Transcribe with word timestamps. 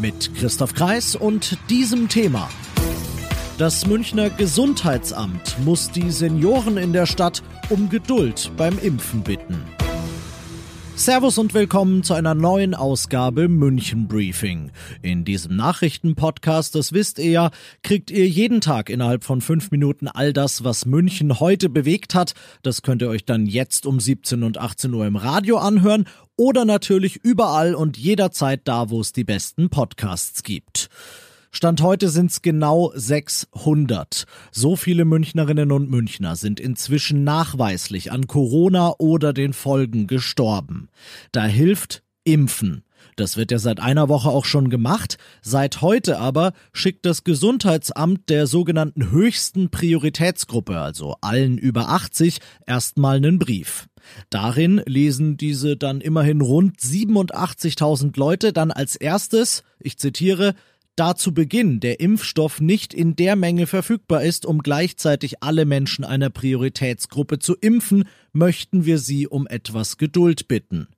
Mit 0.00 0.34
Christoph 0.36 0.74
Kreis 0.74 1.16
und 1.16 1.58
diesem 1.70 2.08
Thema. 2.08 2.48
Das 3.58 3.86
Münchner 3.86 4.30
Gesundheitsamt 4.30 5.56
muss 5.64 5.90
die 5.90 6.12
Senioren 6.12 6.76
in 6.76 6.92
der 6.92 7.06
Stadt 7.06 7.42
um 7.68 7.88
Geduld 7.88 8.52
beim 8.56 8.78
Impfen 8.78 9.22
bitten. 9.22 9.77
Servus 10.98 11.38
und 11.38 11.54
willkommen 11.54 12.02
zu 12.02 12.14
einer 12.14 12.34
neuen 12.34 12.74
Ausgabe 12.74 13.48
München 13.48 14.08
Briefing. 14.08 14.72
In 15.00 15.24
diesem 15.24 15.54
Nachrichtenpodcast, 15.54 16.74
das 16.74 16.92
wisst 16.92 17.20
ihr 17.20 17.30
ja, 17.30 17.50
kriegt 17.84 18.10
ihr 18.10 18.28
jeden 18.28 18.60
Tag 18.60 18.90
innerhalb 18.90 19.22
von 19.22 19.40
fünf 19.40 19.70
Minuten 19.70 20.08
all 20.08 20.32
das, 20.32 20.64
was 20.64 20.86
München 20.86 21.38
heute 21.38 21.68
bewegt 21.68 22.16
hat. 22.16 22.34
Das 22.62 22.82
könnt 22.82 23.00
ihr 23.00 23.08
euch 23.08 23.24
dann 23.24 23.46
jetzt 23.46 23.86
um 23.86 24.00
17 24.00 24.42
und 24.42 24.58
18 24.58 24.92
Uhr 24.92 25.06
im 25.06 25.14
Radio 25.14 25.58
anhören 25.58 26.04
oder 26.36 26.64
natürlich 26.64 27.16
überall 27.22 27.76
und 27.76 27.96
jederzeit 27.96 28.62
da, 28.64 28.90
wo 28.90 29.00
es 29.00 29.12
die 29.12 29.24
besten 29.24 29.70
Podcasts 29.70 30.42
gibt. 30.42 30.90
Stand 31.50 31.82
heute 31.82 32.08
sind 32.08 32.30
es 32.30 32.42
genau 32.42 32.92
600. 32.94 34.24
So 34.52 34.76
viele 34.76 35.04
Münchnerinnen 35.04 35.72
und 35.72 35.90
Münchner 35.90 36.36
sind 36.36 36.60
inzwischen 36.60 37.24
nachweislich 37.24 38.12
an 38.12 38.26
Corona 38.26 38.94
oder 38.98 39.32
den 39.32 39.52
Folgen 39.52 40.06
gestorben. 40.06 40.88
Da 41.32 41.44
hilft 41.44 42.02
Impfen. 42.24 42.82
Das 43.16 43.36
wird 43.36 43.50
ja 43.50 43.58
seit 43.58 43.80
einer 43.80 44.08
Woche 44.08 44.28
auch 44.28 44.44
schon 44.44 44.70
gemacht. 44.70 45.18
Seit 45.42 45.80
heute 45.80 46.18
aber 46.18 46.52
schickt 46.72 47.06
das 47.06 47.24
Gesundheitsamt 47.24 48.28
der 48.28 48.46
sogenannten 48.46 49.10
höchsten 49.10 49.70
Prioritätsgruppe, 49.70 50.78
also 50.78 51.16
allen 51.20 51.58
über 51.58 51.88
80, 51.88 52.38
erstmal 52.66 53.16
einen 53.16 53.38
Brief. 53.38 53.88
Darin 54.30 54.82
lesen 54.86 55.36
diese 55.36 55.76
dann 55.76 56.00
immerhin 56.00 56.40
rund 56.40 56.78
87.000 56.78 58.16
Leute 58.18 58.52
dann 58.52 58.70
als 58.70 58.94
erstes, 58.94 59.64
ich 59.80 59.98
zitiere, 59.98 60.54
da 60.98 61.14
zu 61.14 61.32
Beginn 61.32 61.80
der 61.80 62.00
Impfstoff 62.00 62.60
nicht 62.60 62.92
in 62.92 63.14
der 63.14 63.36
Menge 63.36 63.66
verfügbar 63.66 64.22
ist, 64.22 64.44
um 64.44 64.58
gleichzeitig 64.58 65.42
alle 65.42 65.64
Menschen 65.64 66.04
einer 66.04 66.30
Prioritätsgruppe 66.30 67.38
zu 67.38 67.54
impfen, 67.54 68.04
möchten 68.32 68.84
wir 68.84 68.98
Sie 68.98 69.26
um 69.26 69.46
etwas 69.46 69.96
Geduld 69.96 70.48
bitten. 70.48 70.88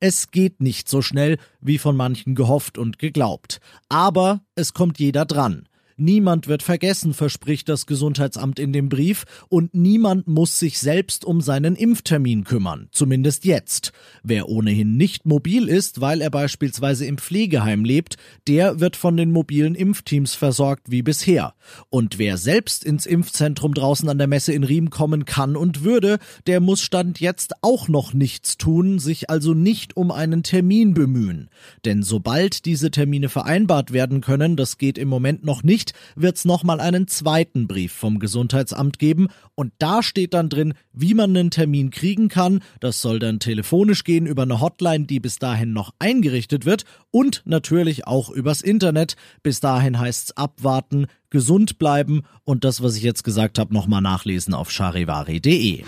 Es 0.00 0.30
geht 0.30 0.60
nicht 0.60 0.88
so 0.88 1.02
schnell, 1.02 1.38
wie 1.60 1.78
von 1.78 1.96
manchen 1.96 2.34
gehofft 2.34 2.78
und 2.78 2.98
geglaubt. 2.98 3.60
Aber 3.88 4.42
es 4.54 4.74
kommt 4.74 4.98
jeder 4.98 5.24
dran. 5.24 5.67
Niemand 6.00 6.46
wird 6.46 6.62
vergessen, 6.62 7.12
verspricht 7.12 7.68
das 7.68 7.86
Gesundheitsamt 7.86 8.60
in 8.60 8.72
dem 8.72 8.88
Brief, 8.88 9.24
und 9.48 9.74
niemand 9.74 10.28
muss 10.28 10.58
sich 10.58 10.78
selbst 10.78 11.24
um 11.24 11.40
seinen 11.40 11.74
Impftermin 11.74 12.44
kümmern, 12.44 12.88
zumindest 12.92 13.44
jetzt. 13.44 13.92
Wer 14.22 14.48
ohnehin 14.48 14.96
nicht 14.96 15.26
mobil 15.26 15.68
ist, 15.68 16.00
weil 16.00 16.20
er 16.20 16.30
beispielsweise 16.30 17.04
im 17.04 17.18
Pflegeheim 17.18 17.84
lebt, 17.84 18.16
der 18.46 18.78
wird 18.78 18.94
von 18.94 19.16
den 19.16 19.32
mobilen 19.32 19.74
Impfteams 19.74 20.34
versorgt 20.34 20.90
wie 20.90 21.02
bisher. 21.02 21.54
Und 21.90 22.18
wer 22.18 22.36
selbst 22.36 22.84
ins 22.84 23.04
Impfzentrum 23.04 23.74
draußen 23.74 24.08
an 24.08 24.18
der 24.18 24.28
Messe 24.28 24.52
in 24.52 24.62
Riem 24.62 24.90
kommen 24.90 25.24
kann 25.24 25.56
und 25.56 25.82
würde, 25.82 26.18
der 26.46 26.60
muss 26.60 26.80
Stand 26.80 27.18
jetzt 27.18 27.54
auch 27.62 27.88
noch 27.88 28.14
nichts 28.14 28.56
tun, 28.56 29.00
sich 29.00 29.30
also 29.30 29.52
nicht 29.52 29.96
um 29.96 30.12
einen 30.12 30.44
Termin 30.44 30.94
bemühen. 30.94 31.50
Denn 31.84 32.04
sobald 32.04 32.66
diese 32.66 32.92
Termine 32.92 33.28
vereinbart 33.28 33.92
werden 33.92 34.20
können, 34.20 34.56
das 34.56 34.78
geht 34.78 34.96
im 34.96 35.08
Moment 35.08 35.44
noch 35.44 35.62
nicht, 35.62 35.87
wird 36.16 36.36
es 36.36 36.44
nochmal 36.44 36.80
einen 36.80 37.08
zweiten 37.08 37.66
Brief 37.66 37.92
vom 37.92 38.18
Gesundheitsamt 38.18 38.98
geben 38.98 39.28
und 39.54 39.72
da 39.78 40.02
steht 40.02 40.34
dann 40.34 40.48
drin, 40.48 40.74
wie 40.92 41.14
man 41.14 41.36
einen 41.36 41.50
Termin 41.50 41.90
kriegen 41.90 42.28
kann. 42.28 42.60
Das 42.80 43.00
soll 43.00 43.18
dann 43.18 43.40
telefonisch 43.40 44.04
gehen 44.04 44.26
über 44.26 44.42
eine 44.42 44.60
Hotline, 44.60 45.06
die 45.06 45.20
bis 45.20 45.38
dahin 45.38 45.72
noch 45.72 45.92
eingerichtet 45.98 46.64
wird 46.66 46.84
und 47.10 47.42
natürlich 47.44 48.06
auch 48.06 48.30
übers 48.30 48.62
Internet. 48.62 49.16
Bis 49.42 49.60
dahin 49.60 49.98
heißt's 49.98 50.36
abwarten, 50.36 51.06
gesund 51.30 51.78
bleiben 51.78 52.22
und 52.44 52.64
das, 52.64 52.82
was 52.82 52.96
ich 52.96 53.02
jetzt 53.02 53.24
gesagt 53.24 53.58
habe, 53.58 53.74
nochmal 53.74 54.00
nachlesen 54.00 54.54
auf 54.54 54.70
charivari.de. 54.70 55.84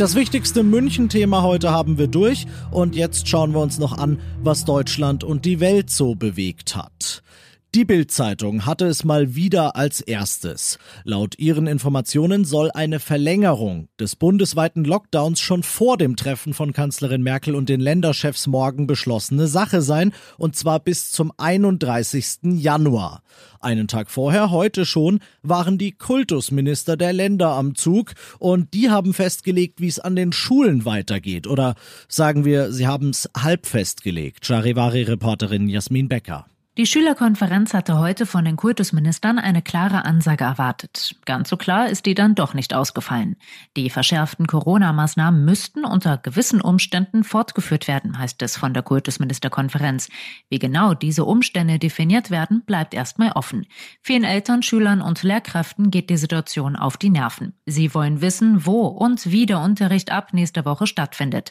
Das 0.00 0.14
wichtigste 0.14 0.62
München-Thema 0.62 1.42
heute 1.42 1.72
haben 1.72 1.98
wir 1.98 2.06
durch 2.06 2.46
und 2.70 2.96
jetzt 2.96 3.28
schauen 3.28 3.52
wir 3.52 3.60
uns 3.60 3.78
noch 3.78 3.98
an, 3.98 4.18
was 4.42 4.64
Deutschland 4.64 5.24
und 5.24 5.44
die 5.44 5.60
Welt 5.60 5.90
so 5.90 6.14
bewegt 6.14 6.74
hat. 6.74 7.22
Die 7.72 7.84
Bild-Zeitung 7.84 8.66
hatte 8.66 8.86
es 8.86 9.04
mal 9.04 9.36
wieder 9.36 9.76
als 9.76 10.00
erstes. 10.00 10.80
Laut 11.04 11.38
ihren 11.38 11.68
Informationen 11.68 12.44
soll 12.44 12.72
eine 12.72 12.98
Verlängerung 12.98 13.86
des 14.00 14.16
bundesweiten 14.16 14.84
Lockdowns 14.84 15.38
schon 15.38 15.62
vor 15.62 15.96
dem 15.96 16.16
Treffen 16.16 16.52
von 16.52 16.72
Kanzlerin 16.72 17.22
Merkel 17.22 17.54
und 17.54 17.68
den 17.68 17.78
Länderchefs 17.78 18.48
morgen 18.48 18.88
beschlossene 18.88 19.46
Sache 19.46 19.82
sein, 19.82 20.12
und 20.36 20.56
zwar 20.56 20.80
bis 20.80 21.12
zum 21.12 21.30
31. 21.36 22.38
Januar. 22.42 23.22
Einen 23.60 23.86
Tag 23.86 24.10
vorher, 24.10 24.50
heute 24.50 24.84
schon, 24.84 25.20
waren 25.42 25.78
die 25.78 25.92
Kultusminister 25.92 26.96
der 26.96 27.12
Länder 27.12 27.50
am 27.50 27.76
Zug 27.76 28.14
und 28.40 28.74
die 28.74 28.90
haben 28.90 29.14
festgelegt, 29.14 29.80
wie 29.80 29.86
es 29.86 30.00
an 30.00 30.16
den 30.16 30.32
Schulen 30.32 30.86
weitergeht. 30.86 31.46
Oder 31.46 31.76
sagen 32.08 32.44
wir, 32.44 32.72
sie 32.72 32.88
haben 32.88 33.10
es 33.10 33.30
halb 33.36 33.64
festgelegt. 33.66 34.44
Charivari-Reporterin 34.44 35.68
Jasmin 35.68 36.08
Becker. 36.08 36.49
Die 36.78 36.86
Schülerkonferenz 36.86 37.74
hatte 37.74 37.98
heute 37.98 38.26
von 38.26 38.44
den 38.44 38.56
Kultusministern 38.56 39.40
eine 39.40 39.60
klare 39.60 40.04
Ansage 40.04 40.44
erwartet. 40.44 41.16
Ganz 41.24 41.48
so 41.48 41.56
klar 41.56 41.88
ist 41.88 42.06
die 42.06 42.14
dann 42.14 42.36
doch 42.36 42.54
nicht 42.54 42.74
ausgefallen. 42.74 43.34
Die 43.76 43.90
verschärften 43.90 44.46
Corona-Maßnahmen 44.46 45.44
müssten 45.44 45.84
unter 45.84 46.16
gewissen 46.16 46.60
Umständen 46.60 47.24
fortgeführt 47.24 47.88
werden, 47.88 48.18
heißt 48.18 48.40
es 48.42 48.56
von 48.56 48.72
der 48.72 48.84
Kultusministerkonferenz. 48.84 50.10
Wie 50.48 50.60
genau 50.60 50.94
diese 50.94 51.24
Umstände 51.24 51.80
definiert 51.80 52.30
werden, 52.30 52.62
bleibt 52.64 52.94
erstmal 52.94 53.32
offen. 53.32 53.66
Vielen 54.00 54.24
Eltern, 54.24 54.62
Schülern 54.62 55.02
und 55.02 55.24
Lehrkräften 55.24 55.90
geht 55.90 56.08
die 56.08 56.16
Situation 56.16 56.76
auf 56.76 56.96
die 56.96 57.10
Nerven. 57.10 57.58
Sie 57.66 57.92
wollen 57.94 58.20
wissen, 58.20 58.64
wo 58.64 58.86
und 58.86 59.32
wie 59.32 59.44
der 59.44 59.58
Unterricht 59.58 60.12
ab 60.12 60.32
nächster 60.32 60.64
Woche 60.64 60.86
stattfindet. 60.86 61.50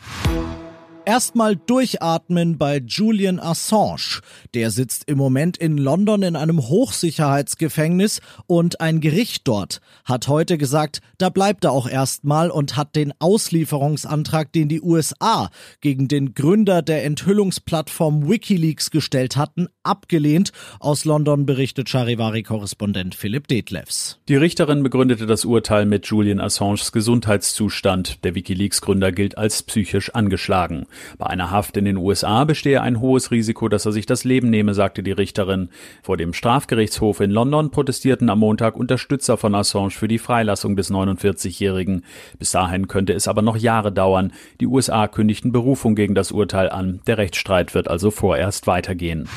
Erstmal 1.10 1.56
durchatmen 1.56 2.60
bei 2.60 2.84
Julian 2.86 3.40
Assange. 3.40 4.22
Der 4.54 4.70
sitzt 4.70 5.10
im 5.10 5.18
Moment 5.18 5.58
in 5.58 5.80
London 5.80 6.22
in 6.22 6.36
einem 6.36 6.60
Hochsicherheitsgefängnis 6.70 8.22
und 8.46 8.80
ein 8.80 9.00
Gericht 9.00 9.48
dort 9.48 9.82
hat 10.06 10.28
heute 10.28 10.60
gesagt, 10.60 11.02
da 11.18 11.30
bleibt 11.30 11.64
er 11.64 11.72
auch 11.72 11.90
erstmal 11.90 12.52
und 12.52 12.78
hat 12.78 12.96
den 12.96 13.12
Auslieferungsantrag, 13.18 14.54
den 14.54 14.70
die 14.70 14.84
USA 14.84 15.50
gegen 15.82 16.08
den 16.08 16.36
Gründer 16.36 16.84
der 16.84 17.04
Enthüllungsplattform 17.06 18.30
Wikileaks 18.30 18.92
gestellt 18.92 19.36
hatten, 19.36 19.68
abgelehnt. 19.82 20.52
Aus 20.80 21.06
London 21.06 21.48
berichtet 21.48 21.90
Charivari-Korrespondent 21.90 23.16
Philipp 23.16 23.48
Detlefs. 23.48 24.20
Die 24.28 24.36
Richterin 24.36 24.84
begründete 24.84 25.26
das 25.26 25.44
Urteil 25.44 25.88
mit 25.88 26.06
Julian 26.06 26.40
Assanges 26.40 26.92
Gesundheitszustand. 26.92 28.24
Der 28.24 28.36
Wikileaks-Gründer 28.36 29.12
gilt 29.12 29.40
als 29.40 29.64
psychisch 29.64 30.14
angeschlagen. 30.14 30.86
Bei 31.18 31.28
einer 31.28 31.52
Haft 31.52 31.78
in 31.78 31.86
den 31.86 31.98
USA 31.98 32.44
bestehe 32.44 32.82
ein 32.82 33.00
hohes 33.00 33.32
Risiko, 33.32 33.70
dass 33.70 33.86
er 33.86 33.92
sich 33.92 34.06
das 34.06 34.24
Leben 34.24 34.50
nehme, 34.50 34.74
sagte 34.74 35.04
die 35.04 35.12
Richterin. 35.12 35.70
Vor 36.04 36.18
dem 36.18 36.34
Strafgerichtshof 36.34 37.20
in 37.20 37.32
London 37.32 37.72
protestierten 37.72 38.30
am 38.30 38.40
Montag 38.40 38.76
Unterstützer 38.76 39.38
von 39.38 39.56
Assange 39.56 39.92
für 39.92 40.08
die 40.08 40.20
Freilassung 40.20 40.76
des 40.76 40.92
49-Jährigen. 40.92 42.04
Bis 42.38 42.52
dahin 42.52 42.88
könnte 42.88 43.14
es 43.14 43.28
aber 43.28 43.42
noch 43.42 43.58
Jahre 43.58 43.92
dauern. 43.92 44.34
Die 44.60 44.68
USA 44.68 45.08
kündigten 45.08 45.52
Berufung 45.52 45.96
gegen 45.96 46.16
das 46.16 46.32
Urteil 46.32 46.70
an. 46.70 47.02
Der 47.08 47.18
Rechtsstreit 47.18 47.74
wird 47.74 47.88
also 47.88 48.12
vorerst 48.12 48.68
weitergehen. 48.68 49.28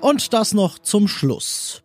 Und 0.00 0.32
das 0.32 0.54
noch 0.54 0.78
zum 0.78 1.08
Schluss 1.08 1.82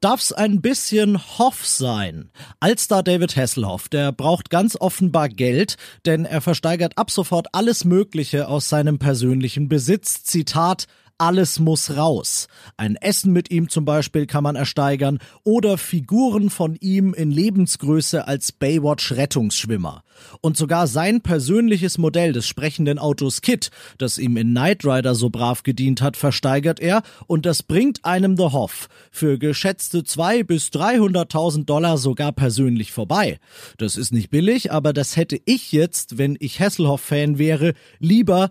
darf's 0.00 0.32
ein 0.32 0.60
bisschen 0.60 1.18
Hoff 1.38 1.66
sein. 1.66 2.30
Allstar 2.58 3.02
David 3.02 3.36
Hasselhoff, 3.36 3.88
der 3.88 4.12
braucht 4.12 4.50
ganz 4.50 4.76
offenbar 4.80 5.28
Geld, 5.28 5.76
denn 6.06 6.24
er 6.24 6.40
versteigert 6.40 6.96
ab 6.96 7.10
sofort 7.10 7.48
alles 7.52 7.84
Mögliche 7.84 8.48
aus 8.48 8.68
seinem 8.68 8.98
persönlichen 8.98 9.68
Besitz. 9.68 10.24
Zitat, 10.24 10.86
alles 11.20 11.58
muss 11.58 11.96
raus. 11.96 12.48
Ein 12.76 12.96
Essen 12.96 13.32
mit 13.32 13.50
ihm 13.50 13.68
zum 13.68 13.84
Beispiel 13.84 14.26
kann 14.26 14.42
man 14.42 14.56
ersteigern 14.56 15.18
oder 15.44 15.76
Figuren 15.76 16.50
von 16.50 16.76
ihm 16.80 17.12
in 17.12 17.30
Lebensgröße 17.30 18.26
als 18.26 18.52
Baywatch-Rettungsschwimmer. 18.52 20.02
Und 20.40 20.56
sogar 20.56 20.86
sein 20.86 21.20
persönliches 21.20 21.98
Modell 21.98 22.32
des 22.32 22.46
sprechenden 22.46 22.98
Autos 22.98 23.40
Kit, 23.40 23.70
das 23.98 24.18
ihm 24.18 24.36
in 24.36 24.50
Knight 24.50 24.84
Rider 24.84 25.14
so 25.14 25.30
brav 25.30 25.62
gedient 25.62 26.02
hat, 26.02 26.16
versteigert 26.16 26.80
er 26.80 27.02
und 27.26 27.46
das 27.46 27.62
bringt 27.62 28.04
einem 28.04 28.36
The 28.36 28.44
Hoff 28.44 28.88
für 29.10 29.38
geschätzte 29.38 30.04
zwei 30.04 30.42
bis 30.42 30.68
300.000 30.68 31.64
Dollar 31.64 31.98
sogar 31.98 32.32
persönlich 32.32 32.92
vorbei. 32.92 33.38
Das 33.78 33.96
ist 33.96 34.12
nicht 34.12 34.30
billig, 34.30 34.72
aber 34.72 34.92
das 34.92 35.16
hätte 35.16 35.40
ich 35.44 35.72
jetzt, 35.72 36.18
wenn 36.18 36.36
ich 36.40 36.60
Hasselhoff-Fan 36.60 37.38
wäre, 37.38 37.74
lieber 37.98 38.50